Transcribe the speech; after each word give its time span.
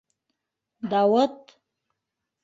Дауыт!.. 0.93 1.37